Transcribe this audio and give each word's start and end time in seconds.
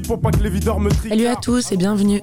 Pour 0.00 0.20
pas 0.20 0.30
que 0.30 0.42
les 0.42 0.48
videurs 0.48 0.80
me 0.80 0.88
trient. 0.88 1.10
Salut 1.10 1.26
à 1.26 1.36
tous 1.36 1.70
et 1.70 1.76
bienvenue. 1.76 2.22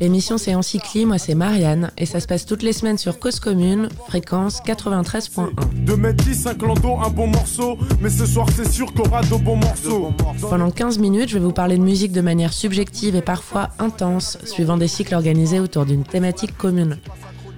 L'émission 0.00 0.38
c'est 0.38 0.54
Encycli, 0.54 1.04
moi 1.04 1.18
c'est 1.18 1.34
Marianne 1.34 1.90
et 1.98 2.06
ça 2.06 2.18
se 2.18 2.26
passe 2.26 2.46
toutes 2.46 2.62
les 2.62 2.72
semaines 2.72 2.96
sur 2.96 3.18
Cause 3.18 3.40
Commune, 3.40 3.90
fréquence 4.08 4.62
93.1. 4.62 5.84
De 5.84 5.94
mettre 5.94 6.24
10, 6.24 6.46
un 6.46 6.54
clando, 6.54 6.96
un 7.04 7.10
bon 7.10 7.26
morceau, 7.26 7.76
mais 8.00 8.08
ce 8.08 8.24
soir 8.24 8.46
c'est 8.56 8.70
sûr 8.70 8.92
qu'on 8.94 9.02
aura 9.02 9.20
de 9.20 9.36
bons 9.36 9.56
morceaux. 9.56 10.12
Pendant 10.48 10.70
15 10.70 10.98
minutes, 10.98 11.28
je 11.28 11.34
vais 11.34 11.44
vous 11.44 11.52
parler 11.52 11.76
de 11.76 11.82
musique 11.82 12.12
de 12.12 12.22
manière 12.22 12.54
subjective 12.54 13.14
et 13.14 13.22
parfois 13.22 13.68
intense, 13.78 14.38
suivant 14.44 14.78
des 14.78 14.88
cycles 14.88 15.14
organisés 15.14 15.60
autour 15.60 15.84
d'une 15.84 16.04
thématique 16.04 16.56
commune. 16.56 16.96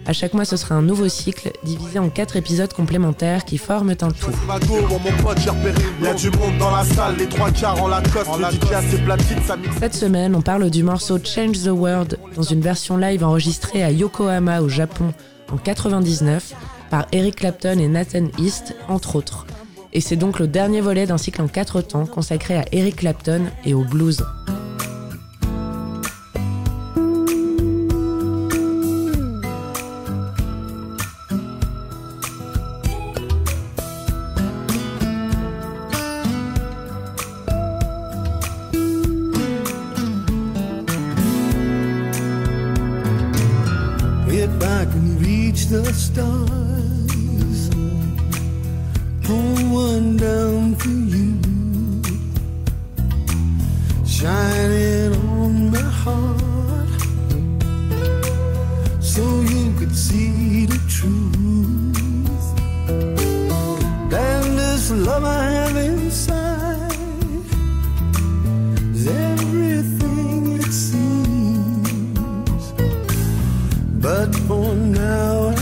À 0.04 0.12
chaque 0.12 0.34
mois, 0.34 0.44
ce 0.44 0.56
sera 0.56 0.74
un 0.74 0.82
nouveau 0.82 1.08
cycle, 1.08 1.52
divisé 1.62 1.98
en 1.98 2.08
quatre 2.08 2.36
épisodes 2.36 2.72
complémentaires 2.72 3.44
qui 3.44 3.56
forment 3.56 3.90
un 3.90 4.10
tout. 4.10 4.30
Cette 9.78 9.94
semaine, 9.94 10.34
on 10.34 10.42
parle 10.42 10.70
du 10.70 10.82
morceau 10.82 11.18
Change 11.22 11.62
the 11.62 11.68
World 11.68 12.18
dans 12.34 12.42
une 12.42 12.60
version 12.60 12.96
live 12.96 13.22
enregistrée 13.22 13.84
à 13.84 13.92
Yokohama 13.92 14.60
au 14.60 14.68
Japon 14.68 15.12
en 15.52 15.56
99 15.56 16.52
par 16.90 17.06
Eric 17.12 17.36
Clapton 17.36 17.78
et 17.78 17.88
Nathan 17.88 18.26
East, 18.38 18.74
entre 18.88 19.16
autres. 19.16 19.46
Et 19.92 20.00
c'est 20.00 20.16
donc 20.16 20.40
le 20.40 20.48
dernier 20.48 20.80
volet 20.80 21.06
d'un 21.06 21.18
cycle 21.18 21.42
en 21.42 21.48
quatre 21.48 21.80
temps 21.80 22.06
consacré 22.06 22.56
à 22.56 22.64
Eric 22.72 22.96
Clapton 22.96 23.42
et 23.64 23.74
au 23.74 23.84
blues. 23.84 24.24
stars 46.46 47.70
pour 49.22 49.54
one 49.70 50.16
down 50.16 50.74
for 50.76 50.88
you, 50.88 51.38
shining 54.06 55.14
on 55.40 55.70
my 55.70 55.80
heart, 56.02 56.88
so 59.00 59.22
you 59.42 59.72
could 59.78 59.94
see 59.94 60.66
the 60.66 60.78
truth. 60.88 61.20
And 64.14 64.58
this 64.58 64.90
love 64.90 65.24
I 65.24 65.44
have 65.50 65.76
inside 65.76 66.92
is 68.94 69.06
everything 69.06 70.60
it 70.60 70.72
seems, 70.72 72.72
but 74.00 74.34
for 74.46 74.74
now. 74.74 75.54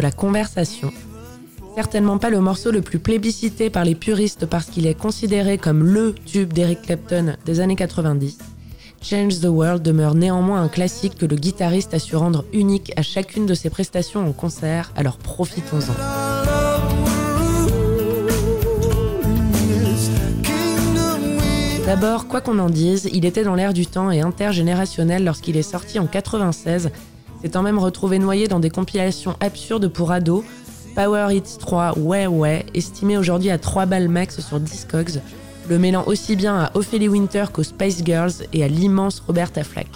La 0.00 0.10
conversation. 0.10 0.92
Certainement 1.76 2.18
pas 2.18 2.30
le 2.30 2.40
morceau 2.40 2.70
le 2.70 2.82
plus 2.82 2.98
plébiscité 2.98 3.70
par 3.70 3.84
les 3.84 3.94
puristes 3.94 4.46
parce 4.46 4.66
qu'il 4.66 4.86
est 4.86 4.98
considéré 4.98 5.56
comme 5.56 5.84
LE 5.84 6.14
tube 6.26 6.52
d'Eric 6.52 6.82
Clapton 6.82 7.36
des 7.46 7.60
années 7.60 7.76
90. 7.76 8.38
Change 9.02 9.40
the 9.40 9.46
World 9.46 9.82
demeure 9.82 10.14
néanmoins 10.14 10.62
un 10.62 10.68
classique 10.68 11.16
que 11.16 11.26
le 11.26 11.36
guitariste 11.36 11.94
a 11.94 11.98
su 11.98 12.16
rendre 12.16 12.44
unique 12.52 12.92
à 12.96 13.02
chacune 13.02 13.46
de 13.46 13.54
ses 13.54 13.70
prestations 13.70 14.26
en 14.26 14.32
concert, 14.32 14.92
alors 14.94 15.16
profitons-en. 15.16 15.94
D'abord, 21.86 22.28
quoi 22.28 22.40
qu'on 22.40 22.58
en 22.58 22.70
dise, 22.70 23.08
il 23.12 23.24
était 23.24 23.42
dans 23.42 23.56
l'air 23.56 23.72
du 23.72 23.86
temps 23.86 24.12
et 24.12 24.20
intergénérationnel 24.20 25.24
lorsqu'il 25.24 25.56
est 25.56 25.62
sorti 25.62 25.98
en 25.98 26.06
96 26.06 26.90
s'étant 27.42 27.62
même 27.62 27.78
retrouvé 27.78 28.18
noyé 28.18 28.48
dans 28.48 28.60
des 28.60 28.70
compilations 28.70 29.36
absurdes 29.40 29.88
pour 29.88 30.12
ados. 30.12 30.44
Power 30.94 31.28
Hits 31.34 31.58
3, 31.58 31.98
ouais 31.98 32.26
ouais, 32.26 32.66
estimé 32.74 33.16
aujourd'hui 33.16 33.50
à 33.50 33.58
3 33.58 33.86
balles 33.86 34.08
max 34.08 34.40
sur 34.40 34.58
Discogs, 34.58 35.20
le 35.68 35.78
mêlant 35.78 36.04
aussi 36.06 36.36
bien 36.36 36.58
à 36.58 36.70
Ophélie 36.74 37.08
Winter 37.08 37.44
qu'aux 37.52 37.62
Spice 37.62 38.02
Girls 38.04 38.32
et 38.52 38.64
à 38.64 38.68
l'immense 38.68 39.22
Roberta 39.24 39.62
Flack. 39.62 39.88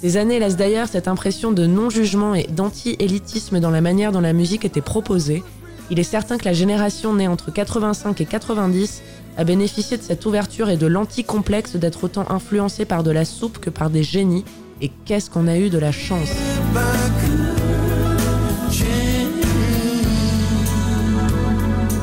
Ces 0.00 0.16
années 0.16 0.40
laissent 0.40 0.56
d'ailleurs 0.56 0.88
cette 0.88 1.08
impression 1.08 1.52
de 1.52 1.66
non-jugement 1.66 2.34
et 2.34 2.44
d'anti-élitisme 2.44 3.60
dans 3.60 3.70
la 3.70 3.80
manière 3.80 4.10
dont 4.10 4.20
la 4.20 4.32
musique 4.32 4.64
était 4.64 4.80
proposée. 4.80 5.44
Il 5.90 6.00
est 6.00 6.04
certain 6.04 6.38
que 6.38 6.44
la 6.46 6.54
génération 6.54 7.14
née 7.14 7.28
entre 7.28 7.52
85 7.52 8.20
et 8.20 8.24
90 8.24 9.02
a 9.36 9.44
bénéficié 9.44 9.96
de 9.98 10.02
cette 10.02 10.26
ouverture 10.26 10.70
et 10.70 10.76
de 10.76 10.86
l'anti-complexe 10.86 11.76
d'être 11.76 12.02
autant 12.04 12.24
influencé 12.30 12.84
par 12.84 13.02
de 13.02 13.10
la 13.10 13.24
soupe 13.24 13.58
que 13.58 13.70
par 13.70 13.90
des 13.90 14.02
génies 14.02 14.44
et 14.82 14.90
qu'est-ce 15.06 15.30
qu'on 15.30 15.46
a 15.48 15.56
eu 15.56 15.70
de 15.70 15.78
la 15.78 15.92
chance 15.92 16.28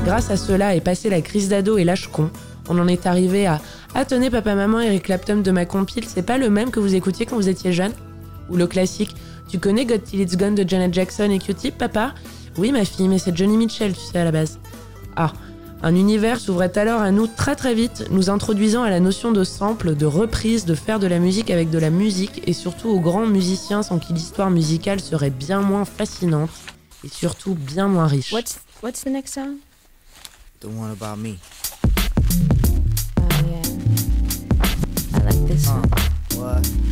Grâce 0.05 0.31
à 0.31 0.37
cela 0.37 0.73
et 0.73 0.81
passé 0.81 1.09
la 1.09 1.21
crise 1.21 1.49
d'ado 1.49 1.77
et 1.77 1.83
l'âge 1.83 2.07
con, 2.07 2.31
on 2.67 2.79
en 2.79 2.87
est 2.87 3.05
arrivé 3.05 3.45
à 3.45 3.61
Ah 3.93 4.05
tenez 4.05 4.31
papa 4.31 4.55
maman 4.55 4.79
Eric 4.79 5.03
Clapton 5.03 5.41
de 5.41 5.51
ma 5.51 5.65
compile, 5.65 6.05
c'est 6.07 6.23
pas 6.23 6.37
le 6.37 6.49
même 6.49 6.71
que 6.71 6.79
vous 6.79 6.95
écoutiez 6.95 7.25
quand 7.27 7.35
vous 7.35 7.49
étiez 7.49 7.73
jeune? 7.73 7.91
Ou 8.49 8.55
le 8.55 8.65
classique 8.65 9.15
Tu 9.47 9.59
connais 9.59 9.85
Got 9.85 9.99
Till 9.99 10.21
It's 10.21 10.37
Gone 10.37 10.55
de 10.55 10.67
Janet 10.67 10.93
Jackson 10.93 11.29
et 11.29 11.37
Q-Tip 11.37 11.77
papa? 11.77 12.15
Oui 12.57 12.71
ma 12.71 12.85
fille 12.85 13.07
mais 13.07 13.19
c'est 13.19 13.35
Johnny 13.35 13.57
Mitchell 13.57 13.93
tu 13.93 13.99
sais 13.99 14.17
à 14.17 14.23
la 14.23 14.31
base. 14.31 14.57
Ah 15.15 15.33
un 15.81 15.95
univers 15.95 16.39
s'ouvrait 16.39 16.77
alors 16.77 17.01
à 17.01 17.11
nous 17.11 17.27
très 17.27 17.55
très 17.55 17.73
vite, 17.73 18.05
nous 18.11 18.29
introduisant 18.29 18.83
à 18.83 18.89
la 18.89 18.99
notion 18.99 19.31
de 19.31 19.43
sample, 19.43 19.95
de 19.95 20.05
reprise, 20.05 20.65
de 20.65 20.75
faire 20.75 20.99
de 20.99 21.07
la 21.07 21.19
musique 21.19 21.49
avec 21.49 21.69
de 21.69 21.77
la 21.79 21.89
musique 21.89 22.41
et 22.47 22.53
surtout 22.53 22.89
aux 22.89 22.99
grands 22.99 23.25
musiciens 23.25 23.81
sans 23.81 23.97
qui 23.99 24.11
l'histoire 24.13 24.49
musicale 24.49 24.99
serait 24.99 25.29
bien 25.29 25.61
moins 25.61 25.85
fascinante 25.85 26.49
et 27.05 27.07
surtout 27.07 27.55
bien 27.55 27.87
moins 27.87 28.07
riche. 28.07 28.33
What's, 28.33 28.59
what's 28.83 29.03
the 29.03 29.09
next 29.09 29.33
song? 29.33 29.55
The 30.59 30.65
one 30.67 30.91
about 30.91 31.17
me. 31.17 31.37
Oh 33.17 33.23
yeah. 33.49 33.61
I 35.13 35.23
like 35.23 35.45
this 35.47 35.67
Uh, 35.67 35.71
one. 35.71 35.89
what? 36.37 36.88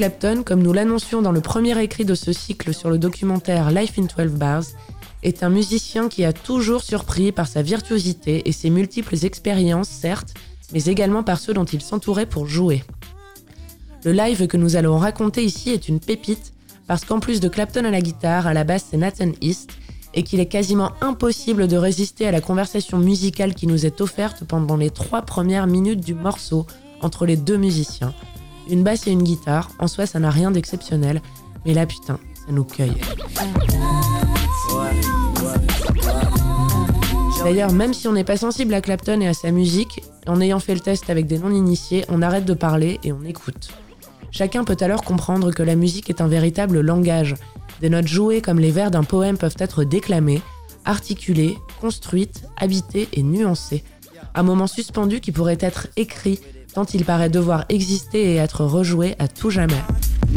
Clapton, 0.00 0.44
comme 0.46 0.62
nous 0.62 0.72
l'annoncions 0.72 1.20
dans 1.20 1.30
le 1.30 1.42
premier 1.42 1.78
écrit 1.78 2.06
de 2.06 2.14
ce 2.14 2.32
cycle 2.32 2.72
sur 2.72 2.88
le 2.88 2.96
documentaire 2.96 3.70
Life 3.70 3.98
in 3.98 4.06
12 4.06 4.32
Bars, 4.32 4.64
est 5.22 5.42
un 5.42 5.50
musicien 5.50 6.08
qui 6.08 6.24
a 6.24 6.32
toujours 6.32 6.82
surpris 6.82 7.32
par 7.32 7.46
sa 7.46 7.60
virtuosité 7.60 8.48
et 8.48 8.52
ses 8.52 8.70
multiples 8.70 9.26
expériences, 9.26 9.90
certes, 9.90 10.32
mais 10.72 10.84
également 10.84 11.22
par 11.22 11.38
ceux 11.38 11.52
dont 11.52 11.66
il 11.66 11.82
s'entourait 11.82 12.24
pour 12.24 12.46
jouer. 12.46 12.82
Le 14.02 14.12
live 14.12 14.46
que 14.46 14.56
nous 14.56 14.74
allons 14.74 14.96
raconter 14.96 15.44
ici 15.44 15.68
est 15.68 15.86
une 15.86 16.00
pépite, 16.00 16.54
parce 16.86 17.04
qu'en 17.04 17.20
plus 17.20 17.40
de 17.40 17.48
Clapton 17.50 17.84
à 17.84 17.90
la 17.90 18.00
guitare, 18.00 18.46
à 18.46 18.54
la 18.54 18.64
basse 18.64 18.86
c'est 18.90 18.96
Nathan 18.96 19.32
East, 19.42 19.72
et 20.14 20.22
qu'il 20.22 20.40
est 20.40 20.46
quasiment 20.46 20.92
impossible 21.02 21.68
de 21.68 21.76
résister 21.76 22.26
à 22.26 22.32
la 22.32 22.40
conversation 22.40 22.96
musicale 22.96 23.54
qui 23.54 23.66
nous 23.66 23.84
est 23.84 24.00
offerte 24.00 24.44
pendant 24.44 24.78
les 24.78 24.88
trois 24.88 25.20
premières 25.20 25.66
minutes 25.66 26.00
du 26.00 26.14
morceau 26.14 26.66
entre 27.02 27.26
les 27.26 27.36
deux 27.36 27.58
musiciens. 27.58 28.14
Une 28.70 28.84
basse 28.84 29.08
et 29.08 29.10
une 29.10 29.24
guitare, 29.24 29.70
en 29.80 29.88
soi 29.88 30.06
ça 30.06 30.20
n'a 30.20 30.30
rien 30.30 30.52
d'exceptionnel, 30.52 31.20
mais 31.66 31.74
là 31.74 31.86
putain, 31.86 32.20
ça 32.34 32.52
nous 32.52 32.62
cueille. 32.62 32.94
D'ailleurs, 37.42 37.72
même 37.72 37.94
si 37.94 38.06
on 38.06 38.12
n'est 38.12 38.22
pas 38.22 38.36
sensible 38.36 38.72
à 38.74 38.80
Clapton 38.80 39.20
et 39.20 39.26
à 39.26 39.34
sa 39.34 39.50
musique, 39.50 40.04
en 40.28 40.40
ayant 40.40 40.60
fait 40.60 40.74
le 40.74 40.80
test 40.80 41.10
avec 41.10 41.26
des 41.26 41.38
non-initiés, 41.38 42.04
on 42.08 42.22
arrête 42.22 42.44
de 42.44 42.54
parler 42.54 43.00
et 43.02 43.12
on 43.12 43.24
écoute. 43.24 43.70
Chacun 44.30 44.62
peut 44.62 44.76
alors 44.80 45.02
comprendre 45.02 45.50
que 45.50 45.64
la 45.64 45.74
musique 45.74 46.08
est 46.08 46.20
un 46.20 46.28
véritable 46.28 46.80
langage. 46.80 47.34
Des 47.80 47.90
notes 47.90 48.06
jouées 48.06 48.40
comme 48.40 48.60
les 48.60 48.70
vers 48.70 48.92
d'un 48.92 49.02
poème 49.02 49.36
peuvent 49.36 49.56
être 49.58 49.82
déclamées, 49.82 50.42
articulées, 50.84 51.58
construites, 51.80 52.44
habitées 52.56 53.08
et 53.14 53.24
nuancées. 53.24 53.82
Un 54.34 54.44
moment 54.44 54.68
suspendu 54.68 55.20
qui 55.20 55.32
pourrait 55.32 55.58
être 55.60 55.88
écrit 55.96 56.38
tant 56.72 56.84
il 56.94 57.04
paraît 57.04 57.28
devoir 57.28 57.64
exister 57.68 58.34
et 58.34 58.36
être 58.36 58.64
rejoué 58.64 59.14
à 59.18 59.28
tout 59.28 59.50
jamais. 59.50 59.82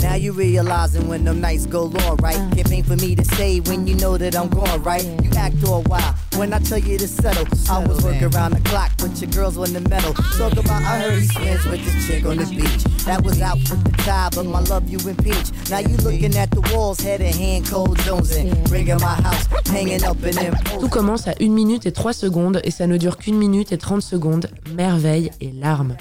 Now 0.01 0.15
you 0.15 0.33
realizing 0.33 1.07
when 1.07 1.23
them 1.23 1.39
nights 1.39 1.67
go 1.67 1.83
long, 1.83 2.17
right? 2.21 2.37
It 2.57 2.71
ain't 2.71 2.85
for 2.85 2.95
me 2.95 3.15
to 3.15 3.23
say 3.35 3.59
when 3.67 3.85
you 3.87 3.95
know 3.95 4.17
that 4.17 4.35
I'm 4.35 4.49
gone, 4.49 4.81
right? 4.83 5.05
You 5.23 5.29
act 5.37 5.63
all 5.65 5.83
wild 5.87 6.15
when 6.35 6.51
I 6.51 6.59
tell 6.59 6.79
you 6.79 6.97
to 6.97 7.07
settle. 7.07 7.45
I 7.69 7.85
was 7.85 8.03
working 8.03 8.33
around 8.33 8.53
the 8.53 8.61
clock, 8.69 8.91
but 8.97 9.21
your 9.21 9.29
girls 9.29 9.57
on 9.57 9.71
the 9.71 9.81
metal. 9.87 10.13
Talk 10.37 10.53
about 10.53 10.81
I 10.81 10.99
heard 10.99 11.19
he 11.19 11.27
spins 11.27 11.65
with 11.65 11.85
this 11.85 12.07
chick 12.07 12.25
on 12.25 12.37
the 12.37 12.45
beach. 12.45 12.83
That 13.05 13.23
was 13.23 13.39
out 13.39 13.57
with 13.57 13.83
the 13.83 13.91
tie, 14.03 14.29
but 14.33 14.45
my 14.45 14.61
love 14.61 14.89
you 14.89 14.97
impeach. 15.07 15.51
Now 15.69 15.79
you 15.79 15.95
looking 15.97 16.35
at 16.37 16.49
the 16.51 16.61
walls, 16.73 16.99
head 16.99 17.21
and 17.21 17.35
hand, 17.35 17.69
cold 17.69 17.97
Jonesing. 17.99 18.71
Ringing 18.71 18.99
my 18.99 19.15
house, 19.21 19.45
hanging 19.67 20.03
up 20.03 20.17
in 20.23 20.31
them. 20.31 20.55
Tout 20.79 20.89
commence 20.89 21.27
à 21.27 21.33
1 21.39 21.49
minute 21.49 21.85
et 21.85 21.91
3 21.91 22.13
secondes 22.13 22.59
et 22.63 22.71
ça 22.71 22.87
ne 22.87 22.97
dure 22.97 23.17
qu'une 23.17 23.37
minute 23.37 23.71
et 23.71 23.77
30 23.77 24.01
secondes. 24.01 24.47
Merveille 24.75 25.31
et 25.39 25.51
larmes. 25.51 25.95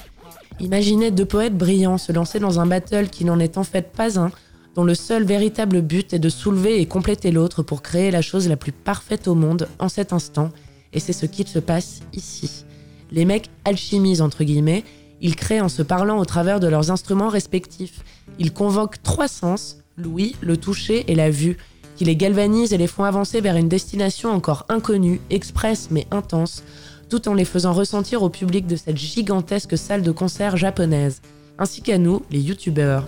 Imaginez 0.60 1.10
deux 1.10 1.24
poètes 1.24 1.56
brillants 1.56 1.98
se 1.98 2.12
lancer 2.12 2.38
dans 2.38 2.60
un 2.60 2.66
battle 2.66 3.08
qui 3.08 3.24
n'en 3.24 3.38
est 3.38 3.58
en 3.58 3.64
fait 3.64 3.92
pas 3.92 4.18
un, 4.18 4.30
dont 4.74 4.84
le 4.84 4.94
seul 4.94 5.24
véritable 5.24 5.82
but 5.82 6.12
est 6.12 6.18
de 6.18 6.28
soulever 6.28 6.80
et 6.80 6.86
compléter 6.86 7.30
l'autre 7.30 7.62
pour 7.62 7.82
créer 7.82 8.10
la 8.10 8.22
chose 8.22 8.48
la 8.48 8.56
plus 8.56 8.72
parfaite 8.72 9.28
au 9.28 9.34
monde 9.34 9.68
en 9.78 9.88
cet 9.88 10.12
instant, 10.12 10.50
et 10.92 11.00
c'est 11.00 11.12
ce 11.12 11.26
qui 11.26 11.46
se 11.46 11.58
passe 11.58 12.00
ici. 12.12 12.64
Les 13.10 13.24
mecs 13.24 13.50
alchimisent 13.64 14.22
entre 14.22 14.44
guillemets, 14.44 14.84
ils 15.20 15.36
créent 15.36 15.60
en 15.60 15.68
se 15.68 15.82
parlant 15.82 16.18
au 16.18 16.24
travers 16.24 16.58
de 16.58 16.66
leurs 16.66 16.90
instruments 16.90 17.28
respectifs. 17.28 18.00
Ils 18.38 18.52
convoquent 18.52 19.02
trois 19.02 19.28
sens, 19.28 19.78
l'ouïe, 19.96 20.34
le 20.40 20.56
toucher 20.56 21.04
et 21.06 21.14
la 21.14 21.30
vue, 21.30 21.58
qui 21.96 22.04
les 22.04 22.16
galvanisent 22.16 22.72
et 22.72 22.78
les 22.78 22.86
font 22.86 23.04
avancer 23.04 23.40
vers 23.40 23.56
une 23.56 23.68
destination 23.68 24.30
encore 24.30 24.64
inconnue, 24.68 25.20
expresse 25.30 25.88
mais 25.90 26.06
intense, 26.10 26.64
tout 27.12 27.28
en 27.28 27.34
les 27.34 27.44
faisant 27.44 27.74
ressentir 27.74 28.22
au 28.22 28.30
public 28.30 28.66
de 28.66 28.74
cette 28.74 28.96
gigantesque 28.96 29.76
salle 29.76 30.00
de 30.00 30.10
concert 30.12 30.56
japonaise, 30.56 31.20
ainsi 31.58 31.82
qu'à 31.82 31.98
nous, 31.98 32.22
les 32.30 32.40
youtubeurs. 32.40 33.06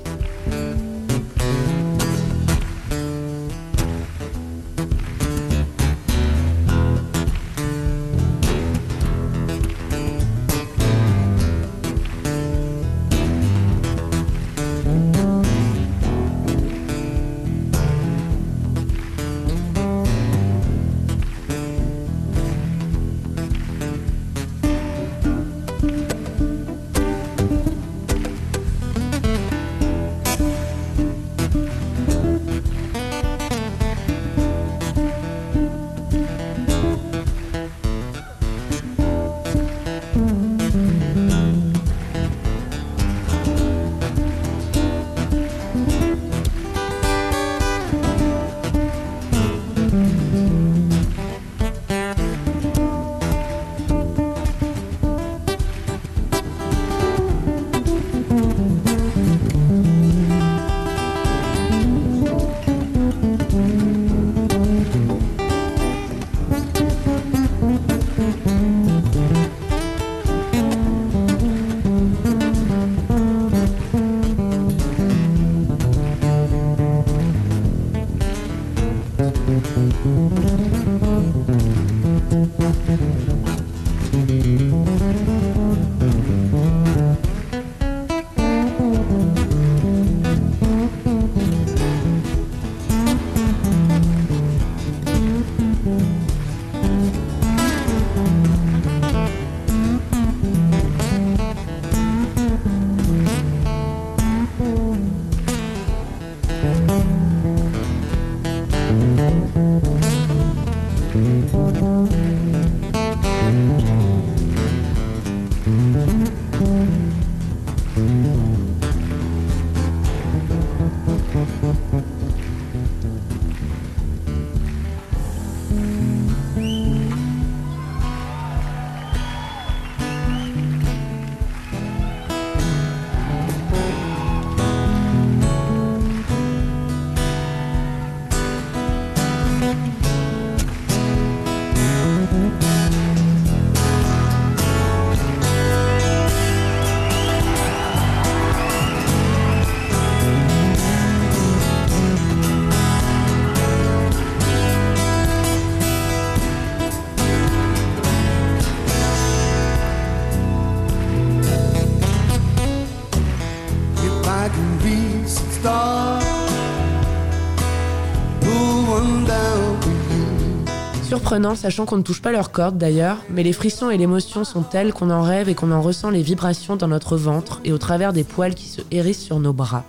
Surprenant, 171.14 171.54
sachant 171.54 171.86
qu'on 171.86 171.98
ne 171.98 172.02
touche 172.02 172.20
pas 172.20 172.32
leurs 172.32 172.50
cordes 172.50 172.76
d'ailleurs, 172.76 173.18
mais 173.30 173.44
les 173.44 173.52
frissons 173.52 173.88
et 173.88 173.96
l'émotion 173.96 174.42
sont 174.42 174.64
tels 174.64 174.92
qu'on 174.92 175.10
en 175.10 175.22
rêve 175.22 175.48
et 175.48 175.54
qu'on 175.54 175.70
en 175.70 175.80
ressent 175.80 176.10
les 176.10 176.22
vibrations 176.22 176.74
dans 176.74 176.88
notre 176.88 177.16
ventre 177.16 177.60
et 177.64 177.70
au 177.70 177.78
travers 177.78 178.12
des 178.12 178.24
poils 178.24 178.56
qui 178.56 178.66
se 178.66 178.80
hérissent 178.90 179.22
sur 179.22 179.38
nos 179.38 179.52
bras. 179.52 179.84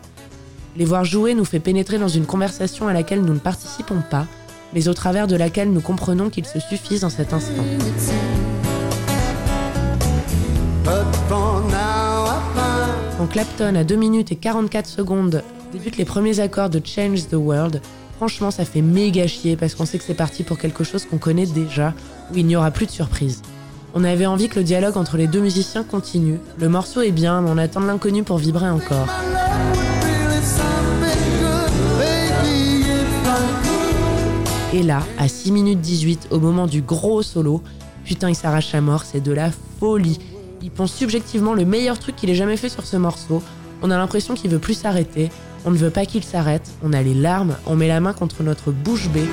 Les 0.78 0.86
voir 0.86 1.04
jouer 1.04 1.34
nous 1.34 1.44
fait 1.44 1.60
pénétrer 1.60 1.98
dans 1.98 2.08
une 2.08 2.28
conversation 2.28 2.88
à 2.88 2.94
laquelle 2.94 3.22
nous 3.22 3.34
ne 3.34 3.40
participons 3.40 4.04
pas, 4.08 4.28
mais 4.76 4.88
au 4.88 4.94
travers 4.94 5.26
de 5.26 5.36
laquelle 5.36 5.72
nous 5.72 5.82
comprenons 5.82 6.30
qu'ils 6.30 6.46
se 6.46 6.60
suffisent 6.60 7.04
en 7.04 7.10
cet 7.10 7.34
instant. 7.34 7.64
Quand 13.18 13.26
Clapton, 13.26 13.74
à 13.74 13.84
2 13.84 13.96
minutes 13.96 14.32
et 14.32 14.36
44 14.36 14.86
secondes, 14.86 15.42
débute 15.74 15.98
les 15.98 16.06
premiers 16.06 16.40
accords 16.40 16.70
de 16.70 16.80
Change 16.86 17.30
the 17.30 17.34
World, 17.34 17.82
franchement, 18.18 18.52
ça 18.52 18.66
fait 18.66 18.82
méga 18.82 19.28
chier 19.28 19.56
parce 19.56 19.76
qu'on 19.76 19.86
sait 19.86 19.98
que 19.98 20.04
c'est 20.04 20.14
parti 20.14 20.44
pour 20.44 20.58
quelque 20.58 20.84
chose 20.84 21.06
qu'on 21.06 21.18
connaît 21.18 21.46
déjà, 21.46 21.94
où 22.32 22.38
il 22.38 22.46
n'y 22.46 22.56
aura 22.56 22.72
plus 22.72 22.86
de 22.86 22.92
surprise. 22.92 23.42
On 23.94 24.04
avait 24.04 24.26
envie 24.26 24.50
que 24.50 24.60
le 24.60 24.66
dialogue 24.66 24.98
entre 24.98 25.16
les 25.16 25.28
deux 25.28 25.40
musiciens 25.40 25.84
continue. 25.84 26.40
Le 26.60 26.68
morceau 26.68 27.02
est 27.02 27.12
bien, 27.12 27.42
mais 27.42 27.50
on 27.50 27.58
attend 27.58 27.80
de 27.80 27.88
l'inconnu 27.88 28.24
pour 28.24 28.38
vibrer 28.38 28.70
encore. 28.70 29.08
Et 34.74 34.84
là, 34.84 35.02
à 35.18 35.30
6 35.30 35.54
minutes 35.54 35.80
18, 35.80 36.28
au 36.32 36.40
moment 36.42 36.68
du 36.68 36.82
gros 36.82 37.22
solo, 37.22 37.62
putain, 38.04 38.30
il 38.30 38.36
s'arrache 38.36 38.76
à 38.76 38.82
mort, 38.82 39.04
c'est 39.06 39.22
de 39.22 39.32
la 39.32 39.50
folie. 39.80 40.20
Il 40.62 40.70
pense 40.72 40.94
subjectivement 40.94 41.54
le 41.54 41.64
meilleur 41.64 41.98
truc 41.98 42.18
qu'il 42.18 42.30
ait 42.30 42.36
jamais 42.36 42.58
fait 42.58 42.68
sur 42.68 42.86
ce 42.86 42.98
morceau. 42.98 43.42
On 43.82 43.92
a 43.92 43.98
l'impression 43.98 44.34
qu'il 44.34 44.52
veut 44.52 44.60
plus 44.60 44.74
s'arrêter. 44.74 45.30
On 45.66 45.72
ne 45.72 45.78
veut 45.78 45.90
pas 45.90 46.06
qu'il 46.06 46.24
s'arrête. 46.24 46.70
On 46.84 46.94
a 46.94 47.02
les 47.02 47.16
larmes. 47.16 47.56
On 47.66 47.76
met 47.76 47.88
la 47.88 48.00
main 48.00 48.14
contre 48.14 48.44
notre 48.44 48.72
bouche 48.72 49.10
bée. 49.10 49.28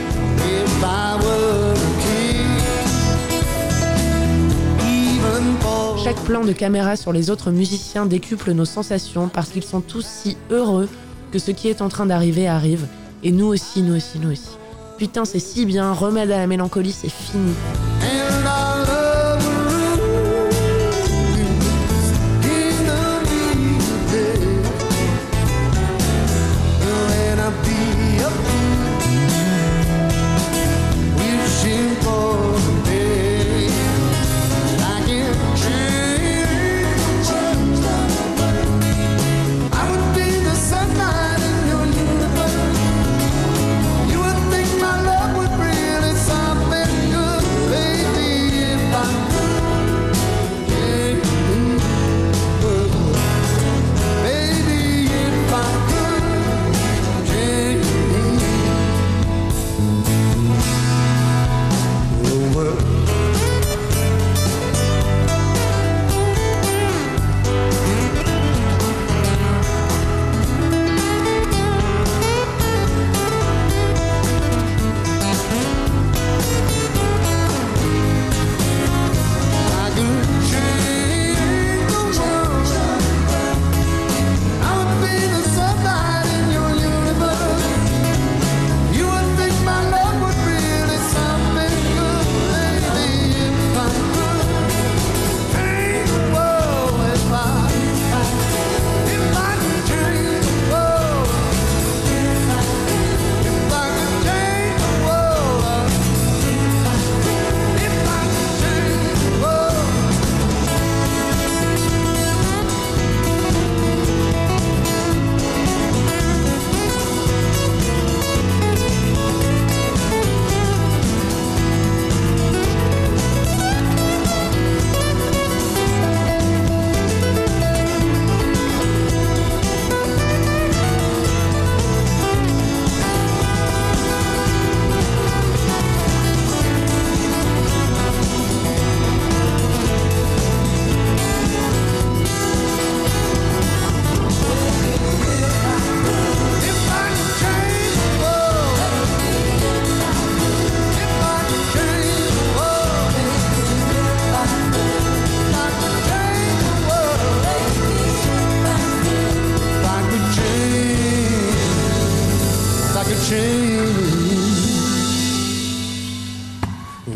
Chaque 6.02 6.16
plan 6.24 6.44
de 6.44 6.52
caméra 6.52 6.96
sur 6.96 7.12
les 7.12 7.30
autres 7.30 7.50
musiciens 7.50 8.06
décuple 8.06 8.52
nos 8.52 8.64
sensations 8.64 9.28
parce 9.28 9.50
qu'ils 9.50 9.62
sont 9.62 9.82
tous 9.82 10.04
si 10.04 10.36
heureux 10.50 10.88
que 11.30 11.38
ce 11.38 11.50
qui 11.50 11.68
est 11.68 11.82
en 11.82 11.88
train 11.88 12.06
d'arriver 12.06 12.48
arrive. 12.48 12.86
Et 13.22 13.30
nous 13.30 13.46
aussi, 13.46 13.82
nous 13.82 13.96
aussi, 13.96 14.18
nous 14.18 14.32
aussi. 14.32 14.56
Putain, 14.98 15.24
c'est 15.24 15.38
si 15.38 15.66
bien. 15.66 15.92
Remède 15.92 16.30
à 16.30 16.38
la 16.38 16.46
mélancolie, 16.46 16.92
c'est 16.92 17.10
fini. 17.10 17.52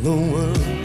The 0.07 0.13
world. 0.13 0.75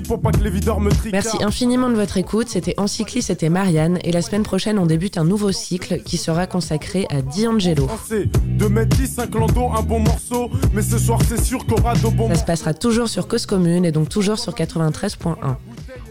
Petit 0.00 0.08
pour 0.08 0.20
pas 0.20 0.30
que 0.30 0.42
les 0.42 0.50
videurs 0.50 0.80
me 0.80 0.90
tricardent. 0.90 1.12
Merci 1.12 1.42
infiniment 1.42 1.90
de 1.90 1.94
votre 1.94 2.16
écoute. 2.16 2.48
C'était 2.48 2.74
Encycli, 2.78 3.22
c'était 3.22 3.48
Marianne. 3.48 3.98
Et 4.04 4.12
la 4.12 4.22
semaine 4.22 4.42
prochaine, 4.42 4.78
on 4.78 4.86
débute 4.86 5.18
un 5.18 5.24
nouveau 5.24 5.52
cycle 5.52 6.02
qui 6.02 6.16
sera 6.16 6.46
consacré 6.46 7.06
à 7.10 7.22
D'Angelo. 7.22 7.88
2 8.10 8.68
mètres 8.68 8.96
10, 8.96 9.18
un 9.18 9.26
clando, 9.26 9.70
un 9.76 9.82
bon 9.82 10.00
morceau. 10.00 10.50
Mais 10.72 10.82
ce 10.82 10.98
soir, 10.98 11.20
c'est 11.26 11.42
sûr 11.42 11.64
qu'on 11.66 11.76
aura 11.76 11.94
de 11.94 12.08
bons 12.08 12.28
Ça 12.28 12.36
se 12.36 12.44
passera 12.44 12.74
toujours 12.74 13.08
sur 13.08 13.28
Cause 13.28 13.46
Commune 13.46 13.84
et 13.84 13.92
donc 13.92 14.08
toujours 14.08 14.38
sur 14.38 14.54
93.1. 14.54 15.36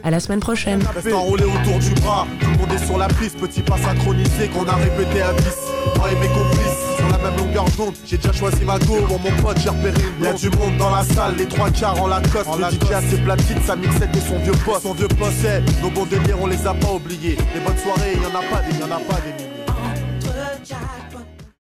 À 0.03 0.12
la 0.12 0.20
semaine 0.20 0.39
prochaine. 0.39 0.82
Reste 0.96 1.13
enroulé 1.13 1.44
autour 1.44 1.79
du 1.79 1.89
bras, 2.01 2.27
tout 2.39 2.50
le 2.50 2.58
monde 2.58 2.72
est 2.74 2.86
sur 2.86 2.98
la 2.98 3.08
piste, 3.08 3.38
petit 3.38 3.62
pas 3.62 3.77
synchronisé 3.77 4.48
qu'on 4.53 4.65
a 4.65 4.75
répété 4.75 5.22
à 5.22 5.34
10. 5.34 5.44
Moi 5.98 6.12
et 6.12 6.15
mes 6.15 6.27
complices, 6.27 6.77
sur 7.08 7.18
la 7.18 7.30
même 7.30 7.38
longueur 7.38 7.66
d'onde, 7.78 7.94
j'ai 8.06 8.18
déjà 8.18 8.34
choisi 8.34 8.64
ma 8.66 8.78
go, 8.80 8.98
pour 9.08 9.20
mon 9.20 9.32
pote 9.42 9.58
j'ai 9.60 9.70
repéré 9.70 10.02
une 10.20 10.26
Y'a 10.26 10.34
du 10.34 10.50
monde 10.50 10.78
dans 10.78 10.90
la 10.90 11.04
salle, 11.04 11.36
les 11.38 11.46
trois 11.46 11.70
quarts 11.70 12.02
en 12.02 12.08
Lacoste, 12.08 12.50
le 12.58 12.88
DJ 12.88 12.92
a 12.92 13.02
ses 13.02 13.18
platines, 13.18 13.62
sa 13.66 13.76
mixette 13.76 14.16
et 14.16 14.20
son 14.20 14.40
vieux 14.40 14.54
poste, 14.66 14.84
son 14.84 14.94
vieux 14.94 15.08
poste, 15.08 15.38
c'est, 15.42 15.62
nos 15.82 15.90
bons 15.90 16.06
délires 16.06 16.38
on 16.42 16.48
les 16.48 16.66
a 16.66 16.74
pas 16.74 16.92
oubliés, 16.92 17.38
les 17.54 17.62
bonnes 17.62 17.78
soirées, 17.78 18.14
y 18.16 18.26
en 18.26 18.40
a 18.40 18.44
pas 18.44 18.62
des, 18.64 18.78
y 18.78 18.84
en 18.84 18.92
a 18.92 19.00
pas 19.00 19.22
des 19.22 19.34
milliers. 19.34 19.66
Entre 19.68 20.34
Jack 20.66 21.07